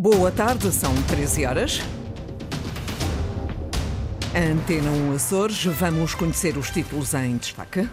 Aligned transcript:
Boa 0.00 0.30
tarde, 0.30 0.70
são 0.70 0.94
13 1.08 1.44
horas. 1.44 1.80
Antena 4.32 4.92
1 4.92 5.12
Açores, 5.12 5.64
vamos 5.64 6.14
conhecer 6.14 6.56
os 6.56 6.70
títulos 6.70 7.14
em 7.14 7.36
destaque. 7.36 7.90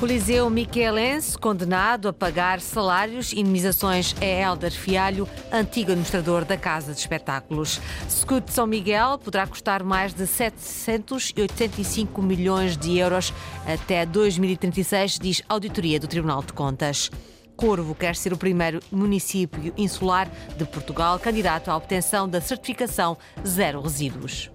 Coliseu 0.00 0.48
Miquelense, 0.48 1.36
condenado 1.36 2.08
a 2.08 2.12
pagar 2.12 2.58
salários 2.58 3.34
e 3.34 3.40
indemnizações 3.40 4.16
a 4.18 4.24
Helder 4.24 4.72
Fialho, 4.72 5.28
antigo 5.52 5.90
administrador 5.90 6.46
da 6.46 6.56
Casa 6.56 6.94
de 6.94 7.00
Espetáculos. 7.00 7.78
Scut 8.08 8.50
São 8.50 8.66
Miguel 8.66 9.18
poderá 9.18 9.46
custar 9.46 9.82
mais 9.82 10.14
de 10.14 10.26
785 10.26 12.22
milhões 12.22 12.78
de 12.78 12.96
euros 12.96 13.30
até 13.66 14.06
2036, 14.06 15.18
diz 15.18 15.42
auditoria 15.46 16.00
do 16.00 16.08
Tribunal 16.08 16.42
de 16.42 16.54
Contas. 16.54 17.10
Corvo 17.56 17.94
quer 17.94 18.16
ser 18.16 18.32
o 18.32 18.36
primeiro 18.36 18.80
município 18.90 19.72
insular 19.76 20.30
de 20.56 20.64
Portugal 20.64 21.18
candidato 21.18 21.70
à 21.70 21.76
obtenção 21.76 22.28
da 22.28 22.40
certificação 22.40 23.16
zero 23.46 23.80
resíduos. 23.80 24.50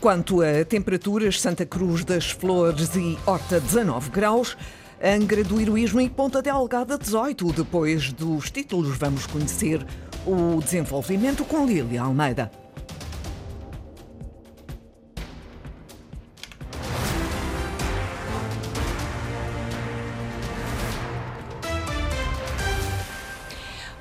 Quanto 0.00 0.42
a 0.42 0.64
temperaturas, 0.64 1.40
Santa 1.40 1.64
Cruz 1.64 2.04
das 2.04 2.30
Flores 2.30 2.94
e 2.94 3.18
Horta 3.26 3.58
19 3.58 4.10
graus, 4.10 4.56
Angra 5.02 5.42
do 5.42 5.60
Heroísmo 5.60 6.00
e 6.00 6.08
Ponta 6.08 6.40
Delgada 6.40 6.96
18. 6.96 7.52
Depois 7.52 8.12
dos 8.12 8.50
títulos, 8.50 8.96
vamos 8.96 9.26
conhecer 9.26 9.84
o 10.26 10.60
desenvolvimento 10.62 11.44
com 11.44 11.66
Lília 11.66 12.02
Almeida. 12.02 12.63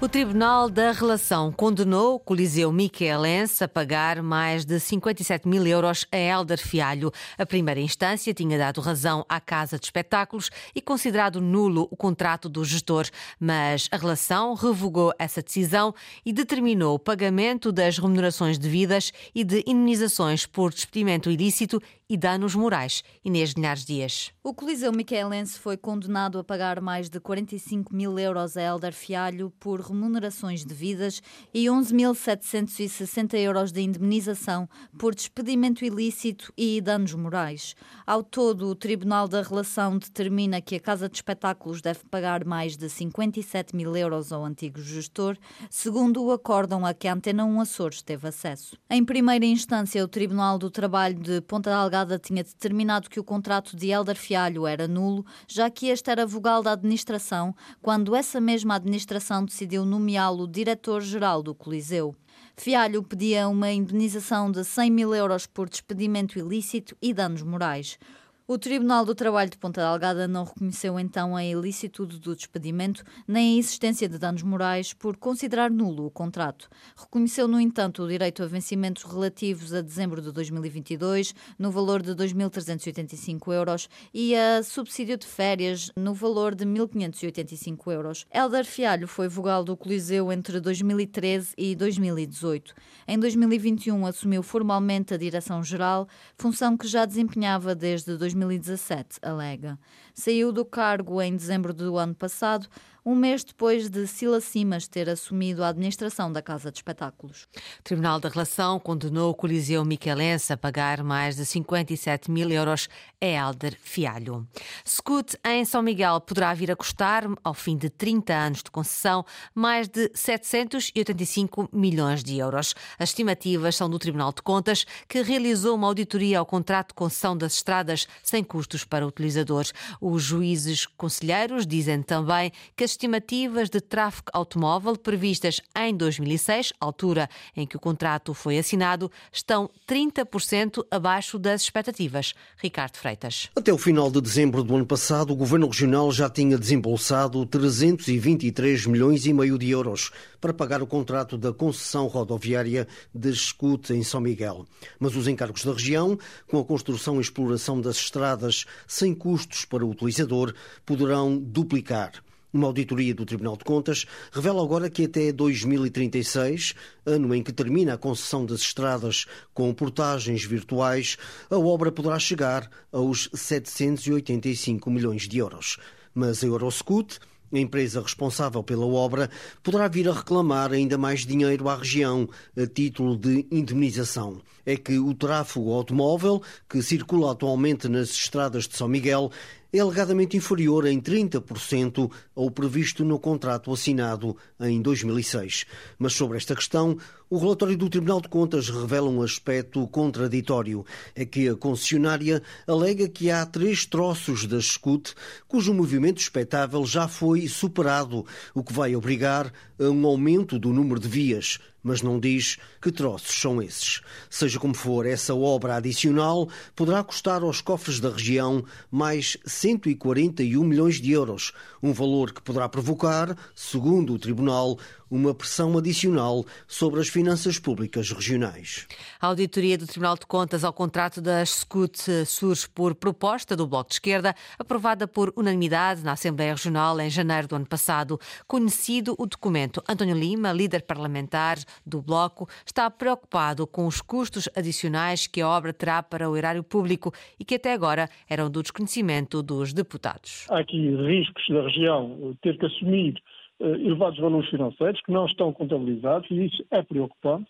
O 0.03 0.09
Tribunal 0.09 0.69
da 0.69 0.91
Relação 0.91 1.49
condenou 1.49 2.15
o 2.15 2.19
Coliseu 2.19 2.73
Miquelense 2.73 3.63
a 3.63 3.69
pagar 3.69 4.21
mais 4.21 4.65
de 4.65 4.77
57 4.77 5.47
mil 5.47 5.65
euros 5.65 6.05
a 6.11 6.17
Helder 6.17 6.59
Fialho. 6.59 7.09
A 7.37 7.45
primeira 7.45 7.79
instância 7.79 8.33
tinha 8.33 8.57
dado 8.57 8.81
razão 8.81 9.25
à 9.29 9.39
Casa 9.39 9.79
de 9.79 9.85
Espetáculos 9.85 10.49
e 10.75 10.81
considerado 10.81 11.39
nulo 11.39 11.87
o 11.89 11.95
contrato 11.95 12.49
do 12.49 12.65
gestor, 12.65 13.07
mas 13.39 13.87
a 13.93 13.95
relação 13.95 14.55
revogou 14.55 15.13
essa 15.17 15.41
decisão 15.41 15.95
e 16.25 16.33
determinou 16.33 16.95
o 16.95 16.99
pagamento 16.99 17.71
das 17.71 17.97
remunerações 17.97 18.57
devidas 18.57 19.13
e 19.33 19.45
de 19.45 19.63
indenizações 19.65 20.45
por 20.45 20.73
despedimento 20.73 21.31
ilícito 21.31 21.81
e 22.13 22.17
danos 22.17 22.53
morais. 22.53 23.03
Inês 23.25 23.53
Linhares 23.53 23.83
Dias. 23.83 24.31
O 24.43 24.53
Coliseu 24.53 24.91
Miquelense 24.91 25.57
foi 25.57 25.75
condenado 25.75 26.37
a 26.37 26.43
pagar 26.43 26.79
mais 26.79 27.09
de 27.09 27.19
45 27.19 27.91
mil 27.91 28.19
euros 28.19 28.55
a 28.55 28.61
Helder 28.61 28.93
Fialho 28.93 29.51
por 29.59 29.79
remunerações 29.79 30.63
devidas 30.63 31.23
e 31.51 31.65
11.760 31.65 33.33
euros 33.39 33.71
de 33.71 33.81
indemnização 33.81 34.69
por 34.95 35.15
despedimento 35.15 35.83
ilícito 35.83 36.53
e 36.55 36.79
danos 36.79 37.15
morais. 37.15 37.75
Ao 38.05 38.21
todo, 38.21 38.67
o 38.67 38.75
Tribunal 38.75 39.27
da 39.27 39.41
Relação 39.41 39.97
determina 39.97 40.61
que 40.61 40.75
a 40.75 40.79
Casa 40.79 41.09
de 41.09 41.15
Espetáculos 41.15 41.81
deve 41.81 42.01
pagar 42.11 42.45
mais 42.45 42.77
de 42.77 42.89
57 42.89 43.75
mil 43.75 43.95
euros 43.95 44.31
ao 44.31 44.45
antigo 44.45 44.79
gestor, 44.79 45.35
segundo 45.67 46.23
o 46.23 46.31
acórdão 46.31 46.85
a 46.85 46.93
que 46.93 47.07
a 47.07 47.13
Antena 47.15 47.43
1 47.43 47.59
Açores 47.59 48.03
teve 48.03 48.27
acesso. 48.27 48.77
Em 48.87 49.03
primeira 49.03 49.47
instância, 49.47 50.03
o 50.03 50.07
Tribunal 50.07 50.59
do 50.59 50.69
Trabalho 50.69 51.15
de 51.15 51.41
Ponta 51.41 51.71
Delgada 51.71 52.02
tinha 52.19 52.43
determinado 52.43 53.09
que 53.09 53.19
o 53.19 53.23
contrato 53.23 53.75
de 53.75 53.89
Helder 53.89 54.15
Fialho 54.15 54.67
era 54.67 54.87
nulo, 54.87 55.25
já 55.47 55.69
que 55.69 55.87
este 55.87 56.09
era 56.09 56.25
vogal 56.25 56.61
da 56.61 56.73
administração, 56.73 57.55
quando 57.81 58.15
essa 58.15 58.39
mesma 58.39 58.75
administração 58.75 59.43
decidiu 59.43 59.85
nomeá-lo 59.85 60.47
diretor-geral 60.47 61.41
do 61.41 61.55
Coliseu. 61.55 62.15
Fialho 62.55 63.01
pedia 63.01 63.47
uma 63.47 63.71
indenização 63.71 64.51
de 64.51 64.63
100 64.63 64.91
mil 64.91 65.15
euros 65.15 65.47
por 65.47 65.67
despedimento 65.67 66.37
ilícito 66.37 66.95
e 67.01 67.13
danos 67.13 67.41
morais. 67.41 67.97
O 68.45 68.57
Tribunal 68.57 69.05
do 69.05 69.15
Trabalho 69.15 69.49
de 69.49 69.57
Ponta 69.57 69.79
Delgada 69.79 70.27
não 70.27 70.43
reconheceu 70.43 70.99
então 70.99 71.33
a 71.33 71.45
ilicitude 71.45 72.19
do 72.19 72.35
despedimento 72.35 73.01
nem 73.25 73.55
a 73.55 73.57
existência 73.57 74.09
de 74.09 74.17
danos 74.17 74.43
morais 74.43 74.91
por 74.91 75.15
considerar 75.15 75.71
nulo 75.71 76.07
o 76.07 76.11
contrato. 76.11 76.69
Reconheceu, 76.93 77.47
no 77.47 77.57
entanto, 77.57 78.03
o 78.03 78.07
direito 78.07 78.43
a 78.43 78.45
vencimentos 78.45 79.03
relativos 79.03 79.73
a 79.73 79.79
dezembro 79.79 80.21
de 80.21 80.29
2022 80.33 81.33
no 81.57 81.71
valor 81.71 82.01
de 82.01 82.11
2.385 82.11 83.53
euros 83.53 83.87
e 84.13 84.35
a 84.35 84.61
subsídio 84.61 85.17
de 85.17 85.25
férias 85.25 85.89
no 85.95 86.13
valor 86.13 86.53
de 86.53 86.65
1.585 86.65 87.93
euros. 87.93 88.25
Helder 88.29 88.65
Fialho 88.65 89.07
foi 89.07 89.29
vogal 89.29 89.63
do 89.63 89.77
Coliseu 89.77 90.29
entre 90.33 90.59
2013 90.59 91.53
e 91.57 91.77
2018. 91.77 92.73
Em 93.07 93.17
2021 93.17 94.05
assumiu 94.05 94.43
formalmente 94.43 95.13
a 95.13 95.17
direção-geral, 95.17 96.09
função 96.35 96.75
que 96.75 96.89
já 96.89 97.05
desempenhava 97.05 97.73
desde 97.73 98.17
2018 98.17 98.32
2017, 98.35 99.19
alega. 99.21 99.79
Saiu 100.13 100.51
do 100.51 100.65
cargo 100.65 101.21
em 101.21 101.35
dezembro 101.35 101.73
do 101.73 101.97
ano 101.97 102.15
passado, 102.15 102.67
um 103.05 103.15
mês 103.15 103.43
depois 103.43 103.89
de 103.89 104.07
Sila 104.07 104.39
Simas 104.39 104.87
ter 104.87 105.09
assumido 105.09 105.63
a 105.63 105.69
administração 105.69 106.31
da 106.31 106.41
Casa 106.41 106.71
de 106.71 106.77
Espetáculos. 106.77 107.47
O 107.79 107.83
Tribunal 107.83 108.19
da 108.19 108.29
Relação 108.29 108.79
condenou 108.79 109.31
o 109.31 109.35
Coliseu 109.35 109.83
Miquelense 109.83 110.53
a 110.53 110.57
pagar 110.57 111.03
mais 111.03 111.35
de 111.35 111.45
57 111.45 112.31
mil 112.31 112.49
euros 112.49 112.87
a 113.21 113.25
Helder 113.25 113.77
Fialho. 113.81 114.47
Scoot 114.87 115.37
em 115.45 115.65
São 115.65 115.81
Miguel 115.81 116.21
poderá 116.21 116.53
vir 116.53 116.71
a 116.71 116.75
custar, 116.75 117.25
ao 117.43 117.53
fim 117.53 117.75
de 117.75 117.89
30 117.89 118.33
anos 118.33 118.63
de 118.63 118.71
concessão, 118.71 119.25
mais 119.53 119.87
de 119.87 120.09
785 120.13 121.69
milhões 121.73 122.23
de 122.23 122.37
euros. 122.37 122.73
As 122.97 123.09
estimativas 123.09 123.75
são 123.75 123.89
do 123.89 123.99
Tribunal 123.99 124.31
de 124.31 124.41
Contas, 124.41 124.85
que 125.09 125.21
realizou 125.21 125.75
uma 125.75 125.87
auditoria 125.87 126.39
ao 126.39 126.45
contrato 126.45 126.89
de 126.89 126.93
concessão 126.93 127.35
das 127.37 127.55
estradas 127.55 128.07
sem 128.23 128.43
custos 128.43 128.85
para 128.85 129.05
utilizadores. 129.05 129.73
Os 129.99 130.23
juízes 130.23 130.85
conselheiros 130.85 131.67
dizem 131.67 132.01
também 132.01 132.51
que 132.75 132.83
as 132.83 132.92
estimativas 132.93 133.69
de 133.69 133.81
tráfego 133.81 134.29
automóvel 134.31 134.95
previstas 134.95 135.59
em 135.75 135.95
2006, 135.95 136.73
altura 136.79 137.29
em 137.55 137.67
que 137.67 137.75
o 137.75 137.79
contrato 137.79 138.33
foi 138.33 138.57
assinado, 138.57 139.11
estão 139.31 139.69
30% 139.87 140.85
abaixo 140.89 141.37
das 141.37 141.63
expectativas. 141.63 142.33
Ricardo 142.57 142.97
Freitas. 142.97 143.49
Até 143.55 143.73
o 143.73 143.77
final 143.77 144.09
de 144.09 144.21
dezembro 144.21 144.63
do 144.63 144.75
ano 144.75 144.85
passado, 144.85 145.33
o 145.33 145.35
Governo 145.35 145.67
Regional 145.67 146.11
já 146.11 146.29
tinha 146.29 146.57
desembolsado 146.57 147.45
323 147.45 148.85
milhões 148.85 149.25
e 149.25 149.33
meio 149.33 149.57
de 149.57 149.69
euros 149.69 150.11
para 150.39 150.53
pagar 150.53 150.81
o 150.81 150.87
contrato 150.87 151.37
da 151.37 151.51
concessão 151.51 152.07
rodoviária 152.07 152.87
de 153.13 153.29
Escute 153.29 153.93
em 153.93 154.03
São 154.03 154.21
Miguel. 154.21 154.65
Mas 154.99 155.15
os 155.15 155.27
encargos 155.27 155.65
da 155.65 155.73
região, 155.73 156.17
com 156.47 156.59
a 156.59 156.65
construção 156.65 157.17
e 157.17 157.21
exploração 157.21 157.81
das 157.81 157.97
estradas 157.97 158.65
sem 158.87 159.13
custos 159.13 159.65
para 159.65 159.83
o 159.83 159.89
utilizador, 159.89 160.53
poderão 160.85 161.37
duplicar. 161.37 162.22
Uma 162.53 162.67
auditoria 162.67 163.15
do 163.15 163.25
Tribunal 163.25 163.57
de 163.57 163.63
Contas 163.63 164.05
revela 164.31 164.61
agora 164.61 164.87
que 164.87 165.05
até 165.05 165.31
2036, 165.31 166.75
ano 167.03 167.33
em 167.33 167.41
que 167.41 167.51
termina 167.51 167.95
a 167.95 167.97
concessão 167.97 168.45
das 168.45 168.59
estradas 168.61 169.25
com 169.55 169.73
portagens 169.73 170.45
virtuais, 170.45 171.17
a 171.49 171.57
obra 171.57 171.91
poderá 171.91 172.19
chegar 172.19 172.69
aos 172.91 173.27
785 173.33 174.91
milhões 174.91 175.27
de 175.27 175.39
euros. 175.39 175.79
Mas 176.13 176.43
a 176.43 176.45
Euroscut, 176.45 177.17
a 177.51 177.57
empresa 177.57 178.01
responsável 178.01 178.61
pela 178.61 178.85
obra 178.85 179.31
poderá 179.63 179.87
vir 179.87 180.07
a 180.07 180.13
reclamar 180.13 180.71
ainda 180.71 180.95
mais 180.95 181.25
dinheiro 181.25 181.67
à 181.69 181.75
região 181.75 182.29
a 182.55 182.67
título 182.67 183.17
de 183.17 183.47
indemnização. 183.51 184.39
É 184.65 184.77
que 184.77 184.97
o 184.97 185.13
tráfego 185.13 185.71
automóvel 185.73 186.41
que 186.69 186.81
circula 186.81 187.31
atualmente 187.31 187.87
nas 187.87 188.09
estradas 188.09 188.67
de 188.67 188.77
São 188.77 188.87
Miguel 188.87 189.31
é 189.73 189.79
alegadamente 189.79 190.37
inferior 190.37 190.85
em 190.85 191.01
30% 191.01 192.11
ao 192.35 192.51
previsto 192.51 193.03
no 193.03 193.17
contrato 193.17 193.73
assinado 193.73 194.37
em 194.59 194.79
2006. 194.79 195.65
Mas 195.97 196.13
sobre 196.13 196.37
esta 196.37 196.53
questão, 196.53 196.95
o 197.27 197.39
relatório 197.39 197.75
do 197.75 197.89
Tribunal 197.89 198.21
de 198.21 198.29
Contas 198.29 198.69
revela 198.69 199.09
um 199.09 199.23
aspecto 199.23 199.87
contraditório. 199.87 200.85
É 201.15 201.25
que 201.25 201.49
a 201.49 201.55
concessionária 201.55 202.43
alega 202.67 203.09
que 203.09 203.31
há 203.31 203.43
três 203.47 203.83
troços 203.83 204.45
da 204.45 204.61
SCUT 204.61 205.15
cujo 205.47 205.73
movimento 205.73 206.21
expectável 206.21 206.85
já 206.85 207.07
foi 207.07 207.47
superado, 207.47 208.23
o 208.53 208.63
que 208.63 208.71
vai 208.71 208.95
obrigar 208.95 209.51
a 209.79 209.85
um 209.85 210.05
aumento 210.05 210.59
do 210.59 210.71
número 210.71 210.99
de 210.99 211.07
vias, 211.07 211.57
mas 211.83 212.01
não 212.01 212.19
diz 212.19 212.57
que 212.81 212.91
troços 212.91 213.39
são 213.39 213.61
esses. 213.61 214.01
Seja 214.29 214.57
como 214.57 214.73
for, 214.73 215.05
essa 215.05 215.35
obra 215.35 215.75
adicional 215.75 216.47
poderá 216.75 217.03
custar 217.03 217.43
aos 217.43 217.59
cofres 217.61 217.99
da 217.99 218.09
região 218.09 218.63
mais 218.89 219.37
141 219.45 220.63
milhões 220.63 221.01
de 221.01 221.11
euros, 221.11 221.51
um 221.81 221.91
valor 221.91 222.31
que 222.31 222.41
poderá 222.41 222.69
provocar, 222.69 223.37
segundo 223.53 224.13
o 224.13 224.19
Tribunal, 224.19 224.79
uma 225.15 225.33
pressão 225.33 225.77
adicional 225.77 226.43
sobre 226.67 226.99
as 226.99 227.07
finanças 227.07 227.59
públicas 227.59 228.11
regionais. 228.11 228.87
A 229.21 229.27
auditoria 229.27 229.77
do 229.77 229.85
Tribunal 229.85 230.15
de 230.15 230.25
Contas 230.25 230.63
ao 230.63 230.73
contrato 230.73 231.21
da 231.21 231.45
SCUT 231.45 232.25
surge 232.25 232.67
por 232.69 232.95
proposta 232.95 233.55
do 233.55 233.67
Bloco 233.67 233.89
de 233.89 233.95
Esquerda, 233.95 234.33
aprovada 234.57 235.07
por 235.07 235.31
unanimidade 235.35 236.03
na 236.03 236.13
Assembleia 236.13 236.53
Regional 236.53 236.99
em 236.99 237.09
janeiro 237.09 237.47
do 237.47 237.55
ano 237.55 237.65
passado. 237.65 238.19
Conhecido 238.47 239.15
o 239.17 239.25
documento, 239.25 239.83
António 239.87 240.15
Lima, 240.15 240.51
líder 240.51 240.83
parlamentar 240.83 241.57
do 241.85 242.01
Bloco, 242.01 242.47
está 242.65 242.89
preocupado 242.89 243.67
com 243.67 243.85
os 243.85 244.01
custos 244.01 244.49
adicionais 244.55 245.27
que 245.27 245.41
a 245.41 245.47
obra 245.47 245.73
terá 245.73 246.01
para 246.01 246.29
o 246.29 246.35
erário 246.35 246.63
público 246.63 247.13
e 247.39 247.45
que 247.45 247.55
até 247.55 247.73
agora 247.73 248.09
eram 248.29 248.49
do 248.49 248.61
desconhecimento 248.61 249.41
dos 249.43 249.73
deputados. 249.73 250.47
Há 250.49 250.59
aqui 250.59 250.95
riscos 250.95 251.43
da 251.49 251.63
região 251.63 252.35
ter 252.41 252.57
que 252.57 252.65
assumir 252.65 253.15
elevados 253.59 254.19
valores 254.19 254.49
financeiros 254.49 255.01
que 255.01 255.11
não 255.11 255.25
estão 255.25 255.53
contabilizados 255.53 256.29
e 256.31 256.45
isso 256.45 256.65
é 256.71 256.81
preocupante. 256.81 257.49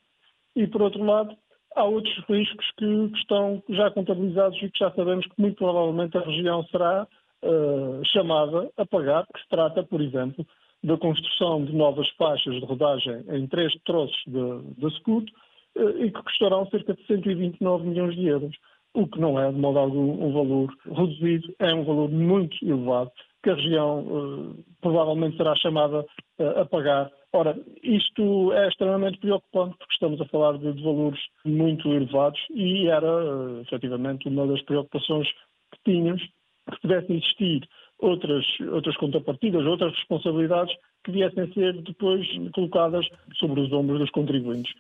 E, 0.56 0.68
por 0.68 0.82
outro 0.82 1.04
lado, 1.04 1.36
há 1.76 1.84
outros 1.84 2.16
riscos 2.30 2.66
que, 2.78 3.12
estão 3.16 3.62
já 3.70 3.90
contabilizados 3.92 4.58
e 4.62 4.70
que 4.70 4.80
já 4.80 4.92
sabemos 4.92 5.26
que 5.26 5.34
muito 5.42 5.58
provavelmente 5.58 6.18
a 6.18 6.22
região 6.22 6.64
será 6.66 7.08
uh, 7.44 8.02
chamada 8.06 8.70
a 8.78 8.86
pagar, 8.86 9.26
que 9.34 9.42
se 9.42 9.48
trata, 9.50 9.84
por 9.84 10.02
exemplo, 10.02 10.46
da 10.84 10.98
construção 10.98 11.64
de 11.66 11.74
novas 11.74 12.08
faixas 12.12 12.56
de 12.56 12.66
rodagem 12.66 13.24
em 13.30 13.48
três 13.48 13.74
troços 13.86 14.22
da 14.28 14.90
SCUT 14.92 15.32
uh, 15.78 16.04
e 16.04 16.12
que 16.12 16.24
custarão 16.24 16.68
cerca 16.70 16.94
de 16.94 17.06
129 17.08 17.88
milhões 17.88 18.16
de 18.16 18.28
euros, 18.28 18.56
o 18.94 19.08
que 19.08 19.20
não 19.20 19.40
é, 19.40 19.52
de 19.52 19.58
modo 19.58 19.80
algum, 19.80 20.24
um 20.24 20.32
valor 20.32 20.72
reduzido, 20.86 21.54
é 21.58 21.74
um 21.74 21.84
valor 21.84 22.10
muito 22.12 22.56
elevado 22.64 23.12
que 23.44 23.50
a 23.50 23.56
região 23.56 24.00
uh, 24.00 24.63
provavelmente 24.81 25.38
será 25.38 25.56
chamada 25.57 26.00
uh, 26.40 26.62
a 26.62 26.66
pagar. 26.66 27.12
Ora, 27.34 27.60
isto 27.84 28.54
é 28.54 28.68
extremamente 28.69 29.19
preocupante 29.19 29.75
porque 29.78 29.94
estamos 29.94 30.22
a 30.22 30.25
falar 30.25 30.57
de, 30.57 30.72
de 30.72 30.84
valores 30.84 31.19
muito 31.45 31.92
elevados 31.92 32.40
e 32.51 32.88
era, 32.88 33.06
uh, 33.06 33.62
efetivamente, 33.62 34.28
uma 34.30 34.48
das 34.48 34.62
preocupações 34.63 35.28
que 35.74 35.92
tínhamos, 35.92 36.22
que 36.22 36.81
pudessem 36.81 37.18
existir 37.18 37.68
outras, 38.00 38.45
outras 38.72 38.95
contrapartidas, 38.98 39.66
outras 39.66 39.94
responsabilidades 39.94 40.75
que 41.04 41.12
viessem 41.12 41.44
a 41.44 41.54
ser 41.54 41.81
depois 41.81 42.25
colocadas 42.54 43.06
sobre 43.36 43.60
os 43.62 43.72
ombros 43.74 44.00
dos 44.00 44.10
contribuintes. 44.12 44.72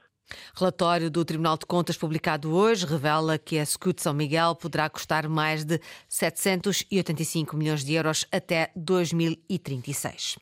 Relatório 0.55 1.09
do 1.09 1.25
Tribunal 1.25 1.57
de 1.57 1.65
Contas 1.65 1.97
publicado 1.97 2.53
hoje 2.53 2.85
revela 2.85 3.37
que 3.37 3.59
a 3.59 3.65
SCUT 3.65 4.01
São 4.01 4.13
Miguel 4.13 4.55
poderá 4.55 4.89
custar 4.89 5.27
mais 5.27 5.63
de 5.63 5.79
785 6.07 7.55
milhões 7.55 7.83
de 7.83 7.93
euros 7.93 8.25
até 8.31 8.71
2036 8.75 10.37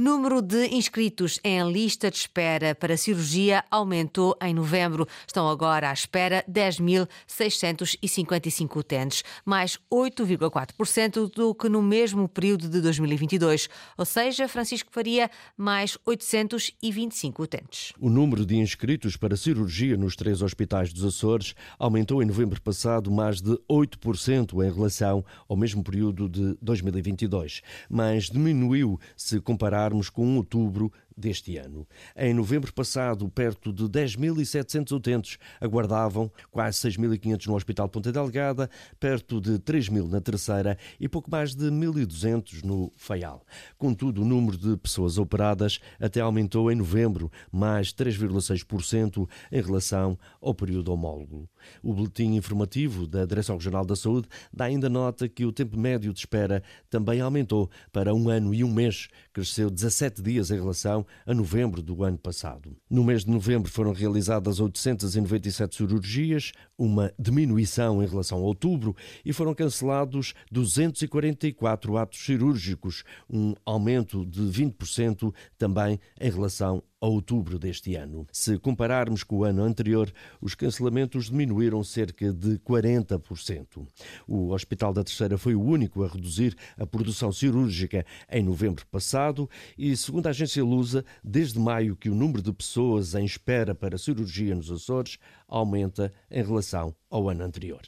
número 0.00 0.40
de 0.40 0.74
inscritos 0.74 1.38
em 1.44 1.62
lista 1.70 2.10
de 2.10 2.16
espera 2.16 2.74
para 2.74 2.96
cirurgia 2.96 3.62
aumentou 3.70 4.34
em 4.40 4.54
novembro. 4.54 5.06
Estão 5.26 5.46
agora 5.46 5.90
à 5.90 5.92
espera 5.92 6.42
10.655 6.50 8.76
utentes, 8.76 9.22
mais 9.44 9.78
8,4% 9.92 11.30
do 11.34 11.54
que 11.54 11.68
no 11.68 11.82
mesmo 11.82 12.26
período 12.26 12.66
de 12.66 12.80
2022. 12.80 13.68
Ou 13.98 14.06
seja, 14.06 14.48
Francisco 14.48 14.90
Faria, 14.90 15.30
mais 15.54 15.98
825 16.06 17.42
utentes. 17.42 17.92
O 18.00 18.08
número 18.08 18.46
de 18.46 18.56
inscritos 18.56 19.18
para 19.18 19.36
cirurgia 19.36 19.98
nos 19.98 20.16
três 20.16 20.40
hospitais 20.40 20.94
dos 20.94 21.04
Açores 21.04 21.54
aumentou 21.78 22.22
em 22.22 22.26
novembro 22.26 22.58
passado 22.62 23.10
mais 23.10 23.42
de 23.42 23.54
8% 23.70 24.66
em 24.66 24.72
relação 24.72 25.22
ao 25.46 25.58
mesmo 25.58 25.84
período 25.84 26.26
de 26.26 26.56
2022, 26.62 27.60
mas 27.90 28.30
diminuiu 28.30 28.98
se 29.14 29.38
comparar 29.42 29.89
com 30.10 30.36
outubro 30.36 30.92
deste 31.20 31.56
ano. 31.56 31.86
Em 32.16 32.34
novembro 32.34 32.72
passado, 32.72 33.28
perto 33.28 33.72
de 33.72 33.84
10.700 33.84 34.90
utentes 34.92 35.38
aguardavam, 35.60 36.30
quase 36.50 36.78
6.500 36.88 37.46
no 37.46 37.54
Hospital 37.54 37.88
Ponta 37.88 38.10
Delgada, 38.10 38.68
perto 38.98 39.40
de 39.40 39.58
3.000 39.58 40.08
na 40.08 40.20
Terceira 40.20 40.78
e 40.98 41.08
pouco 41.08 41.30
mais 41.30 41.54
de 41.54 41.66
1.200 41.66 42.64
no 42.64 42.92
Faial. 42.96 43.44
Contudo, 43.76 44.22
o 44.22 44.24
número 44.24 44.56
de 44.56 44.76
pessoas 44.76 45.18
operadas 45.18 45.78
até 46.00 46.20
aumentou 46.20 46.70
em 46.72 46.74
novembro, 46.74 47.30
mais 47.52 47.92
3,6% 47.92 49.28
em 49.52 49.62
relação 49.62 50.18
ao 50.40 50.54
período 50.54 50.92
homólogo. 50.92 51.48
O 51.82 51.92
boletim 51.92 52.34
informativo 52.34 53.06
da 53.06 53.24
Direção 53.24 53.56
Regional 53.56 53.84
da 53.84 53.94
Saúde 53.94 54.28
dá 54.52 54.64
ainda 54.64 54.88
nota 54.88 55.28
que 55.28 55.44
o 55.44 55.52
tempo 55.52 55.78
médio 55.78 56.12
de 56.12 56.20
espera 56.20 56.62
também 56.88 57.20
aumentou 57.20 57.70
para 57.92 58.14
um 58.14 58.28
ano 58.28 58.54
e 58.54 58.64
um 58.64 58.72
mês, 58.72 59.08
cresceu 59.32 59.70
17 59.70 60.22
dias 60.22 60.50
em 60.50 60.54
relação 60.54 61.06
a 61.26 61.34
novembro 61.34 61.82
do 61.82 62.02
ano 62.02 62.18
passado. 62.18 62.76
No 62.88 63.04
mês 63.04 63.24
de 63.24 63.30
novembro 63.30 63.70
foram 63.70 63.92
realizadas 63.92 64.60
897 64.60 65.76
cirurgias, 65.76 66.52
uma 66.78 67.12
diminuição 67.18 68.02
em 68.02 68.06
relação 68.06 68.38
a 68.38 68.42
outubro, 68.42 68.96
e 69.24 69.32
foram 69.32 69.54
cancelados 69.54 70.34
244 70.50 71.96
atos 71.96 72.20
cirúrgicos, 72.20 73.04
um 73.28 73.54
aumento 73.64 74.24
de 74.26 74.42
20% 74.42 75.34
também 75.58 76.00
em 76.20 76.30
relação 76.30 76.82
a 77.00 77.06
outubro 77.06 77.58
deste 77.58 77.94
ano. 77.94 78.26
Se 78.30 78.58
compararmos 78.58 79.22
com 79.22 79.38
o 79.38 79.44
ano 79.44 79.62
anterior, 79.62 80.12
os 80.40 80.54
cancelamentos 80.54 81.26
diminuíram 81.26 81.82
cerca 81.82 82.32
de 82.32 82.58
40%. 82.58 83.86
O 84.28 84.50
Hospital 84.50 84.92
da 84.92 85.02
Terceira 85.02 85.38
foi 85.38 85.54
o 85.54 85.62
único 85.62 86.04
a 86.04 86.08
reduzir 86.08 86.56
a 86.76 86.86
produção 86.86 87.32
cirúrgica 87.32 88.04
em 88.30 88.42
novembro 88.42 88.86
passado 88.86 89.48
e, 89.78 89.96
segundo 89.96 90.26
a 90.26 90.30
agência 90.30 90.62
Lusa, 90.62 91.04
desde 91.24 91.58
maio 91.58 91.96
que 91.96 92.10
o 92.10 92.14
número 92.14 92.42
de 92.42 92.52
pessoas 92.52 93.14
em 93.14 93.24
espera 93.24 93.74
para 93.74 93.96
cirurgia 93.96 94.54
nos 94.54 94.70
Açores 94.70 95.18
aumenta 95.48 96.12
em 96.30 96.42
relação 96.44 96.94
ao 97.08 97.28
ano 97.28 97.44
anterior. 97.44 97.80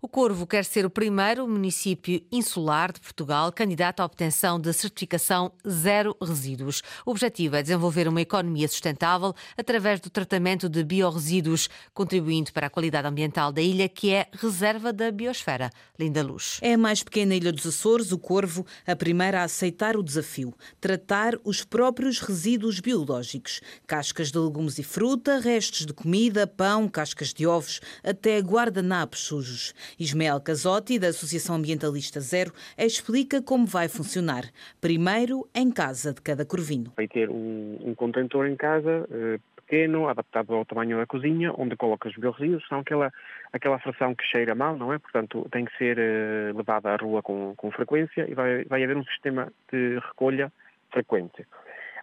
O 0.00 0.06
Corvo 0.06 0.46
quer 0.46 0.64
ser 0.64 0.86
o 0.86 0.90
primeiro 0.90 1.48
município 1.48 2.22
insular 2.30 2.92
de 2.92 3.00
Portugal 3.00 3.50
candidato 3.50 3.98
à 3.98 4.04
obtenção 4.04 4.60
de 4.60 4.72
certificação 4.72 5.50
zero 5.68 6.16
resíduos. 6.22 6.84
O 7.04 7.10
objetivo 7.10 7.56
é 7.56 7.62
desenvolver 7.62 8.06
uma 8.06 8.20
economia 8.20 8.68
sustentável 8.68 9.34
através 9.56 9.98
do 9.98 10.08
tratamento 10.08 10.68
de 10.68 10.84
biorresíduos, 10.84 11.68
contribuindo 11.92 12.52
para 12.52 12.68
a 12.68 12.70
qualidade 12.70 13.08
ambiental 13.08 13.50
da 13.50 13.60
ilha, 13.60 13.88
que 13.88 14.14
é 14.14 14.28
reserva 14.34 14.92
da 14.92 15.10
biosfera. 15.10 15.68
Linda 15.98 16.22
Luz. 16.22 16.60
É 16.62 16.74
a 16.74 16.78
mais 16.78 17.02
pequena 17.02 17.34
ilha 17.34 17.50
dos 17.50 17.66
Açores, 17.66 18.12
o 18.12 18.18
Corvo, 18.18 18.64
a 18.86 18.94
primeira 18.94 19.40
a 19.40 19.44
aceitar 19.44 19.96
o 19.96 20.02
desafio: 20.04 20.54
tratar 20.80 21.34
os 21.42 21.64
próprios 21.64 22.20
resíduos 22.20 22.78
biológicos. 22.78 23.60
Cascas 23.84 24.30
de 24.30 24.38
legumes 24.38 24.78
e 24.78 24.84
fruta, 24.84 25.40
restos 25.40 25.84
de 25.84 25.92
comida, 25.92 26.46
pão, 26.46 26.88
cascas 26.88 27.34
de 27.34 27.48
ovos, 27.48 27.80
até 28.04 28.38
guardanapos 28.38 29.18
sujos. 29.18 29.74
Ismael 29.98 30.40
Casotti, 30.40 30.98
da 30.98 31.08
Associação 31.08 31.56
Ambientalista 31.56 32.20
Zero, 32.20 32.52
explica 32.76 33.42
como 33.42 33.66
vai 33.66 33.88
funcionar. 33.88 34.44
Primeiro, 34.80 35.48
em 35.54 35.70
casa 35.70 36.12
de 36.12 36.20
cada 36.20 36.44
corvinho. 36.44 36.92
Vai 36.96 37.08
ter 37.08 37.30
um, 37.30 37.78
um 37.84 37.94
contentor 37.94 38.46
em 38.46 38.56
casa 38.56 39.06
eh, 39.10 39.38
pequeno, 39.56 40.08
adaptado 40.08 40.54
ao 40.54 40.64
tamanho 40.64 40.96
da 40.96 41.06
cozinha, 41.06 41.52
onde 41.56 41.76
coloca 41.76 42.08
os 42.08 42.16
biorresíduos, 42.16 42.66
são 42.68 42.80
aquela, 42.80 43.12
aquela 43.52 43.78
fração 43.78 44.14
que 44.14 44.24
cheira 44.24 44.54
mal, 44.54 44.76
não 44.76 44.92
é? 44.92 44.98
Portanto, 44.98 45.46
tem 45.52 45.66
que 45.66 45.76
ser 45.76 45.98
eh, 45.98 46.52
levada 46.54 46.90
à 46.90 46.96
rua 46.96 47.22
com, 47.22 47.54
com 47.56 47.70
frequência 47.70 48.26
e 48.28 48.34
vai, 48.34 48.64
vai 48.64 48.82
haver 48.82 48.96
um 48.96 49.04
sistema 49.04 49.52
de 49.70 49.98
recolha 49.98 50.50
frequente. 50.90 51.46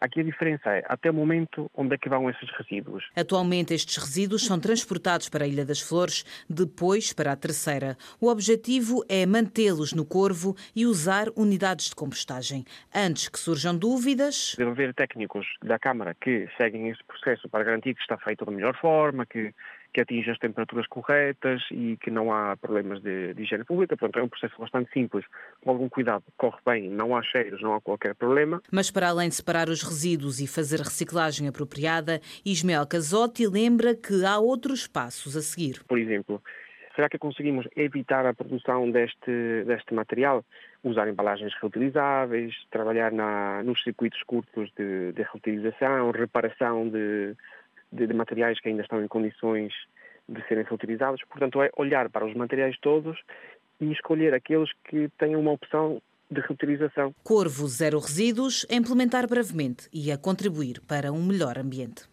Aqui 0.06 0.20
a 0.20 0.24
diferença 0.24 0.70
é 0.70 0.84
até 0.88 1.10
o 1.10 1.14
momento 1.16 1.68
onde 1.74 1.96
é 1.96 1.98
que 1.98 2.08
vão 2.08 2.30
esses 2.30 2.48
resíduos. 2.60 3.04
Atualmente 3.16 3.74
estes 3.74 3.98
resíduos 3.98 4.46
são 4.46 4.60
transportados 4.60 5.30
para 5.30 5.46
a 5.46 5.48
Ilha 5.48 5.66
das 5.66 5.82
Flores, 5.82 6.24
depois 6.48 7.12
para 7.12 7.32
a 7.32 7.36
Terceira. 7.36 7.98
O 8.22 8.30
objetivo 8.30 9.04
é 9.10 9.26
mantê-los 9.26 9.94
no 9.94 10.06
Corvo 10.06 10.56
e 10.76 10.86
usar 10.86 11.26
unidades 11.36 11.90
de 11.90 11.96
compostagem. 11.96 12.64
Antes 12.94 13.30
que 13.30 13.40
surjam 13.40 13.76
dúvidas... 13.76 14.54
Deve 14.56 14.70
haver 14.70 14.94
técnicos 14.94 15.48
da 15.64 15.80
Câmara 15.80 16.16
que 16.22 16.48
seguem 16.56 16.90
esse 16.90 17.04
processo 17.04 17.50
para 17.50 17.64
garantir 17.64 17.96
que 17.96 18.02
está 18.02 18.16
feito 18.20 18.46
da 18.46 18.52
melhor 18.52 18.78
forma, 18.80 19.26
que 19.26 19.52
que 19.96 20.02
atinge 20.02 20.30
as 20.30 20.38
temperaturas 20.40 20.86
corretas 20.88 21.64
e 21.72 21.96
que 22.02 22.12
não 22.12 22.34
há 22.34 22.58
problemas 22.58 23.02
de, 23.02 23.34
de 23.34 23.44
higiene 23.44 23.64
pública. 23.64 23.96
Portanto, 23.96 24.20
é 24.20 24.26
um 24.26 24.28
processo 24.28 24.54
bastante 24.60 24.92
simples, 24.92 25.24
com 25.62 25.70
algum 25.70 25.88
cuidado, 25.88 26.22
corre 26.36 26.60
bem, 26.66 26.90
não 26.90 27.16
há 27.16 27.24
cheiros, 27.24 27.62
não 27.62 27.74
há 27.74 27.80
qualquer 27.80 28.14
problema. 28.14 28.62
Mas 28.70 28.92
para 28.92 29.08
além 29.08 29.30
de 29.30 29.36
separar 29.36 29.70
os 29.70 29.82
resíduos 29.82 30.42
e 30.42 30.48
fazer 30.48 30.80
reciclagem 30.80 31.48
apropriada, 31.48 32.20
Ismael 32.46 32.86
Casotti 32.86 33.48
lembra 33.48 33.96
que 33.96 34.26
há 34.26 34.38
outros 34.38 34.86
passos 34.86 35.38
a 35.38 35.42
seguir. 35.42 35.82
Por 35.88 35.98
exemplo, 35.98 36.44
será 36.94 37.08
que 37.08 37.18
conseguimos 37.18 37.66
evitar 37.78 38.26
a 38.26 38.34
produção 38.34 38.92
deste, 38.92 39.64
deste 39.66 39.94
material? 39.94 40.44
Usar 40.84 41.08
embalagens 41.08 41.54
reutilizáveis, 41.62 42.54
trabalhar 42.70 43.14
na, 43.14 43.64
nos 43.64 43.82
circuitos 43.82 44.22
curtos 44.24 44.70
de, 44.78 45.14
de 45.14 45.22
reutilização, 45.22 46.12
reparação 46.12 46.90
de, 46.90 47.34
de, 47.96 48.08
de 48.08 48.14
materiais 48.14 48.60
que 48.60 48.70
ainda 48.70 48.82
estão 48.82 49.04
em 49.04 49.08
condições 49.08 49.74
de 50.28 50.46
serem 50.48 50.64
reutilizados. 50.64 51.22
Portanto, 51.30 51.62
é 51.62 51.70
olhar 51.78 52.10
para 52.10 52.26
os 52.26 52.34
materiais 52.36 52.76
todos 52.82 53.18
e 53.80 53.92
escolher 53.92 54.34
aqueles 54.34 54.70
que 54.90 55.10
tenham 55.18 55.40
uma 55.40 55.52
opção 55.52 56.02
de 56.30 56.42
reutilização. 56.42 57.14
Corvo 57.24 57.68
Zero 57.68 58.00
Resíduos 58.00 58.66
a 58.70 58.76
implementar 58.76 59.28
brevemente 59.28 59.88
e 59.94 60.12
a 60.12 60.18
contribuir 60.18 60.82
para 60.82 61.12
um 61.12 61.24
melhor 61.24 61.58
ambiente. 61.58 62.04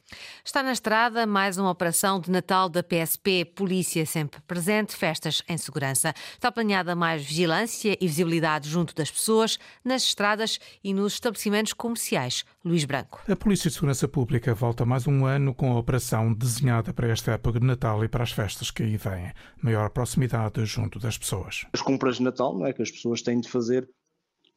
Está 0.44 0.62
na 0.62 0.72
estrada 0.72 1.26
mais 1.26 1.58
uma 1.58 1.70
operação 1.70 2.20
de 2.20 2.30
Natal 2.30 2.68
da 2.68 2.82
PSP, 2.82 3.44
Polícia 3.44 4.04
sempre 4.06 4.40
presente, 4.42 4.96
festas 4.96 5.42
em 5.48 5.56
segurança. 5.56 6.14
Está 6.32 6.50
planeada 6.50 6.94
mais 6.94 7.24
vigilância 7.24 7.96
e 8.00 8.06
visibilidade 8.06 8.68
junto 8.68 8.94
das 8.94 9.10
pessoas, 9.10 9.58
nas 9.84 10.02
estradas 10.02 10.58
e 10.82 10.92
nos 10.92 11.14
estabelecimentos 11.14 11.72
comerciais. 11.72 12.44
Luís 12.64 12.84
Branco. 12.84 13.20
A 13.28 13.36
Polícia 13.36 13.68
de 13.68 13.74
Segurança 13.74 14.06
Pública 14.06 14.54
volta 14.54 14.84
mais 14.84 15.06
um 15.06 15.24
ano 15.26 15.54
com 15.54 15.72
a 15.72 15.78
operação 15.78 16.32
desenhada 16.32 16.92
para 16.92 17.08
esta 17.08 17.32
época 17.32 17.58
de 17.58 17.66
Natal 17.66 18.04
e 18.04 18.08
para 18.08 18.22
as 18.22 18.32
festas 18.32 18.70
que 18.70 18.82
aí 18.82 18.96
vêm. 18.96 19.32
Maior 19.62 19.90
proximidade 19.90 20.64
junto 20.64 20.98
das 20.98 21.18
pessoas. 21.18 21.66
As 21.72 21.82
compras 21.82 22.16
de 22.16 22.22
Natal, 22.22 22.56
não 22.56 22.66
é 22.66 22.72
que 22.72 22.82
as 22.82 22.90
pessoas 22.90 23.22
têm 23.22 23.40
de 23.40 23.48
fazer 23.48 23.88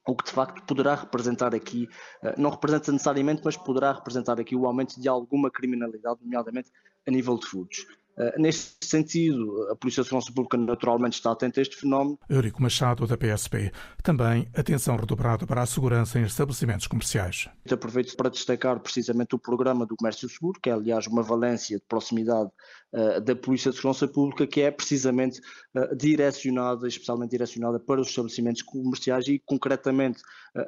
o 0.08 0.16
que 0.16 0.26
de 0.26 0.32
facto 0.32 0.62
poderá 0.64 0.96
representar 0.96 1.56
aqui, 1.56 1.90
eh, 2.22 2.36
não 2.38 2.50
representa 2.50 2.92
necessariamente, 2.92 3.42
mas 3.44 3.58
poderá 3.58 3.92
representar 3.92 4.40
aqui 4.40 4.56
o 4.56 4.66
aumento 4.66 5.00
de 5.00 5.10
alguma 5.10 5.50
criminalidade, 5.50 6.20
nomeadamente 6.22 6.72
a 7.08 7.12
nível 7.12 7.38
de 7.38 7.48
furtos. 7.48 7.86
Uh, 8.17 8.41
neste 8.41 8.86
sentido, 8.86 9.67
a 9.69 9.75
Polícia 9.75 10.01
de 10.01 10.07
Segurança 10.07 10.31
Pública 10.34 10.57
naturalmente 10.57 11.13
está 11.13 11.31
atenta 11.31 11.60
a 11.60 11.63
este 11.63 11.75
fenómeno. 11.75 12.17
Eurico 12.29 12.62
Machado, 12.62 13.05
da 13.05 13.17
PSP. 13.17 13.72
Também 14.01 14.48
atenção 14.55 14.95
redobrada 14.95 15.45
para 15.45 15.62
a 15.62 15.65
segurança 15.65 16.17
em 16.17 16.24
estabelecimentos 16.24 16.88
comerciais. 16.88 17.50
Aproveito 17.69 18.15
para 18.15 18.29
destacar 18.29 18.79
precisamente 18.79 19.36
o 19.36 19.39
programa 19.39 19.86
do 19.86 19.95
Comércio 19.98 20.29
Seguro, 20.29 20.60
que 20.62 20.69
é 20.69 20.74
aliás 20.74 21.07
uma 21.07 21.22
valência 21.22 21.77
de 21.77 21.84
proximidade 21.88 22.50
uh, 22.93 23.19
da 23.19 23.36
Polícia 23.36 23.69
de 23.72 23.77
Segurança 23.77 24.07
Pública, 24.07 24.48
que 24.48 24.62
é 24.62 24.72
precisamente 24.72 25.41
uh, 25.75 25.95
direcionada, 25.95 26.88
especialmente 26.88 27.31
direcionada 27.31 27.79
para 27.79 28.00
os 28.00 28.07
estabelecimentos 28.07 28.62
comerciais 28.62 29.27
e 29.27 29.41
concretamente 29.45 30.22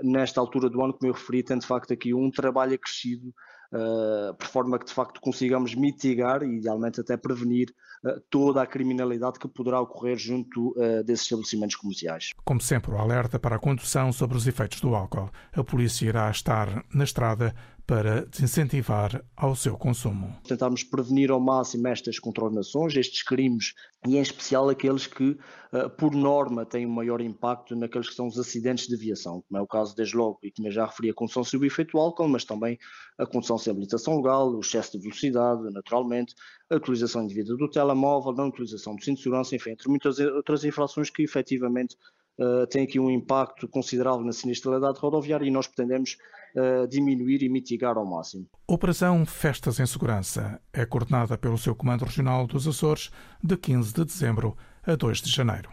nesta 0.04 0.42
altura 0.42 0.70
do 0.70 0.84
ano, 0.84 0.94
como 0.94 1.10
eu 1.10 1.14
referi, 1.16 1.42
tem 1.42 1.58
de 1.58 1.66
facto 1.66 1.94
aqui 1.94 2.14
um 2.14 2.30
trabalho 2.30 2.74
acrescido 2.74 3.34
uh, 3.74 4.34
por 4.36 4.48
forma 4.48 4.80
que 4.80 4.86
de 4.86 4.94
facto 4.94 5.20
consigamos 5.22 5.76
mitigar 5.76 6.44
e 6.44 6.58
idealmente 6.58 7.02
até 7.02 7.18
prevenir 7.18 7.74
uh, 8.04 8.20
toda 8.30 8.62
a 8.62 8.66
criminalidade 8.66 9.40
que 9.40 9.48
poderá 9.48 9.80
ocorrer 9.80 10.18
junto 10.18 10.70
uh, 10.72 11.04
desses 11.04 11.24
estabelecimentos 11.24 11.76
comerciais. 11.76 12.34
Como 12.44 12.62
sempre, 12.62 12.92
o 12.92 12.98
alerta 12.98 13.40
para 13.40 13.56
a 13.56 13.60
condução 13.60 14.12
sobre 14.12 14.38
os 14.38 14.48
efeitos 14.48 14.82
do 14.82 14.96
álcool. 14.96 15.30
A 15.54 15.64
polícia 15.64 16.06
irá 16.06 16.30
estar 16.30 16.84
na 16.94 17.04
estrada 17.04 17.54
para 17.88 18.26
desincentivar 18.26 19.24
ao 19.34 19.56
seu 19.56 19.78
consumo. 19.78 20.36
Tentamos 20.46 20.84
prevenir 20.84 21.32
ao 21.32 21.40
máximo 21.40 21.88
estas 21.88 22.20
contornações, 22.20 22.94
estes 22.98 23.24
crimes, 23.24 23.74
e 24.06 24.18
em 24.18 24.22
especial 24.22 24.68
aqueles 24.68 25.08
que, 25.08 25.38
eh, 25.72 25.88
por 25.88 26.14
norma, 26.14 26.66
têm 26.66 26.86
um 26.86 26.92
maior 26.92 27.22
impacto 27.22 27.78
naqueles 27.78 28.10
que 28.10 28.16
são 28.16 28.28
os 28.28 28.38
acidentes 28.38 28.88
de 28.88 28.96
aviação, 28.96 29.42
como 29.48 29.58
é 29.58 29.62
o 29.62 29.68
caso, 29.68 29.96
desde 29.96 30.18
logo, 30.18 30.38
e 30.44 30.52
como 30.52 30.70
já 30.70 30.86
referi, 30.86 31.10
a 31.12 31.14
condução 31.14 31.46
sob 31.46 31.66
efeito 31.66 31.98
álcool, 31.98 32.28
mas 32.28 32.44
também 32.44 32.78
a 33.18 33.26
condução 33.26 33.58
sem 33.58 33.72
habilitação 33.72 34.18
legal, 34.18 34.50
o 34.50 34.60
excesso 34.60 34.92
de 34.92 35.04
velocidade, 35.04 35.64
naturalmente, 35.72 36.36
a 36.70 36.76
utilização 36.76 37.24
indevida 37.24 37.56
do 37.56 37.70
telemóvel, 37.70 38.34
não 38.34 38.50
utilização 38.50 38.98
do 38.98 39.04
cinto 39.04 39.18
de 39.18 39.24
segurança, 39.24 39.56
enfim, 39.56 39.72
entre 39.72 39.88
muitas 39.88 40.20
outras 40.20 40.66
infrações 40.66 41.10
que 41.10 41.24
efetivamente 41.24 41.96
uh, 42.40 42.68
têm 42.68 42.84
aqui 42.84 43.00
um 43.00 43.10
impacto 43.10 43.68
considerável 43.68 44.26
na 44.26 44.32
sinistralidade 44.32 45.00
rodoviária 45.00 45.46
e 45.46 45.52
nós 45.52 45.68
pretendemos 45.68 46.18
uh, 46.56 46.88
diminuir 46.88 47.44
e 47.44 47.50
mitigar 47.50 47.98
ao 47.98 48.06
máximo. 48.06 48.48
Operação 48.68 49.26
Festas 49.26 49.80
em 49.80 49.86
Segurança 49.86 50.62
é 50.74 50.86
coordenada 50.86 51.38
pelo 51.38 51.58
seu 51.58 51.76
Comando 51.76 52.06
Regional 52.06 52.48
dos 52.48 52.68
Açores 52.68 53.12
de 53.44 53.58
15 53.58 53.94
de 53.94 54.06
dezembro 54.06 54.56
a 54.88 54.96
2 54.96 55.22
de 55.22 55.30
janeiro. 55.30 55.70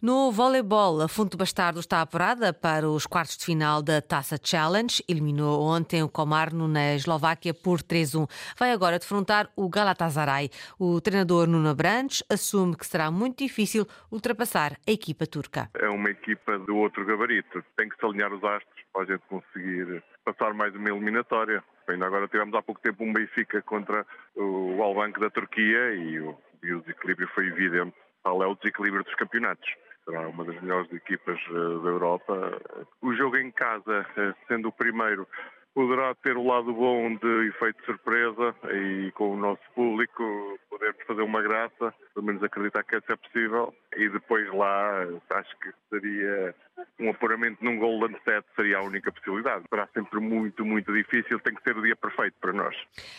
No 0.00 0.30
voleibol, 0.30 1.00
a 1.00 1.08
Fonte 1.08 1.38
Bastardo 1.38 1.80
está 1.80 2.02
apurada 2.02 2.52
para 2.52 2.86
os 2.86 3.06
quartos 3.06 3.38
de 3.38 3.46
final 3.46 3.82
da 3.82 4.02
Taça 4.02 4.36
Challenge. 4.40 5.02
Eliminou 5.08 5.62
ontem 5.62 6.02
o 6.02 6.08
Komarno 6.08 6.68
na 6.68 6.94
Eslováquia 6.94 7.54
por 7.54 7.80
3-1. 7.80 8.28
Vai 8.58 8.72
agora 8.72 8.98
defrontar 8.98 9.50
o 9.56 9.70
Galatasaray. 9.70 10.50
O 10.78 11.00
treinador 11.00 11.48
Nuno 11.48 11.74
Brandes 11.74 12.22
assume 12.30 12.76
que 12.76 12.86
será 12.86 13.10
muito 13.10 13.38
difícil 13.42 13.86
ultrapassar 14.12 14.76
a 14.86 14.90
equipa 14.92 15.26
turca. 15.26 15.70
É 15.74 15.88
uma 15.88 16.10
equipa 16.10 16.58
do 16.58 16.76
outro 16.76 17.02
gabarito. 17.06 17.64
Tem 17.74 17.88
que 17.88 17.96
se 17.96 18.04
alinhar 18.04 18.30
os 18.34 18.44
astros 18.44 18.84
para 18.92 19.02
a 19.02 19.06
gente 19.06 19.22
conseguir 19.30 20.04
passar 20.26 20.52
mais 20.52 20.74
uma 20.74 20.90
eliminatória. 20.90 21.64
Ainda 21.88 22.06
agora 22.06 22.28
tivemos 22.28 22.54
há 22.54 22.60
pouco 22.60 22.82
tempo 22.82 23.02
um 23.02 23.14
Benfica 23.14 23.62
contra 23.62 24.04
o 24.36 24.82
Albanque 24.82 25.20
da 25.20 25.30
Turquia 25.30 25.94
e 25.94 26.20
o, 26.20 26.36
e 26.62 26.74
o 26.74 26.80
desequilíbrio 26.82 27.28
foi 27.34 27.46
evidente. 27.46 27.94
Tal 28.26 28.42
é 28.42 28.46
o 28.48 28.56
desequilíbrio 28.56 29.04
dos 29.04 29.14
campeonatos 29.14 29.72
será 30.04 30.26
uma 30.26 30.44
das 30.44 30.60
melhores 30.60 30.92
equipas 30.92 31.38
eh, 31.48 31.52
da 31.52 31.90
Europa. 31.90 32.60
O 33.00 33.14
jogo 33.14 33.36
em 33.36 33.52
casa, 33.52 34.04
eh, 34.16 34.34
sendo 34.48 34.66
o 34.66 34.72
primeiro, 34.72 35.28
poderá 35.76 36.14
ter 36.14 36.38
o 36.38 36.46
lado 36.46 36.72
bom 36.72 37.14
de 37.16 37.48
efeito 37.48 37.78
de 37.80 37.84
surpresa 37.84 38.54
e 38.72 39.12
com 39.12 39.32
o 39.32 39.36
nosso 39.36 39.60
público 39.74 40.58
podermos 40.70 41.02
fazer 41.06 41.20
uma 41.20 41.42
graça, 41.42 41.92
pelo 42.14 42.24
menos 42.24 42.42
acreditar 42.42 42.82
que 42.82 42.96
isso 42.96 43.12
é 43.12 43.16
possível. 43.16 43.74
E 43.94 44.08
depois 44.08 44.50
lá, 44.54 45.02
acho 45.34 45.58
que 45.58 45.70
seria 45.90 46.54
um 46.98 47.10
apuramento 47.10 47.62
num 47.62 47.78
Golden 47.78 48.16
Set 48.24 48.42
seria 48.56 48.78
a 48.78 48.82
única 48.82 49.12
possibilidade. 49.12 49.66
Será 49.68 49.86
sempre 49.92 50.18
muito, 50.18 50.64
muito 50.64 50.90
difícil, 50.94 51.38
tem 51.40 51.54
que 51.54 51.62
ser 51.62 51.76
o 51.76 51.82
dia 51.82 51.94
perfeito 51.94 52.36
para 52.40 52.54
nós. 52.54 52.74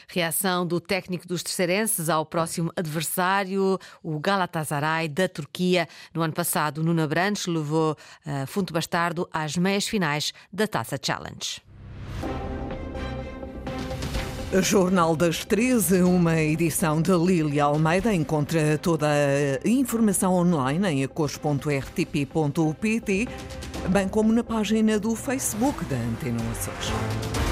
Reação 0.09 0.65
do 0.65 0.81
técnico 0.81 1.27
dos 1.27 1.43
terceirenses 1.43 2.09
ao 2.09 2.25
próximo 2.25 2.71
adversário, 2.75 3.77
o 4.01 4.19
Galatasaray 4.19 5.07
da 5.07 5.29
Turquia. 5.29 5.87
No 6.11 6.23
ano 6.23 6.33
passado, 6.33 6.83
Nuno 6.83 7.07
Brandes 7.07 7.45
levou 7.45 7.91
uh, 7.91 8.47
Funto 8.47 8.73
Bastardo 8.73 9.29
às 9.31 9.55
meias 9.55 9.87
finais 9.87 10.33
da 10.51 10.67
Taça 10.67 10.97
Challenge. 10.99 11.66
Jornal 14.53 15.15
das 15.15 15.43
13, 15.43 16.03
uma 16.03 16.39
edição 16.39 17.01
de 17.01 17.11
Lília 17.11 17.65
Almeida. 17.65 18.13
Encontra 18.13 18.77
toda 18.77 19.07
a 19.07 19.67
informação 19.67 20.33
online 20.33 20.87
em 20.87 21.03
acos.rtp.pt, 21.03 21.67
bem 23.89 24.07
como 24.07 24.31
na 24.31 24.45
página 24.45 24.97
do 24.97 25.13
Facebook 25.15 25.83
da 25.85 25.97
Antena 25.97 26.39
Açores. 26.51 27.46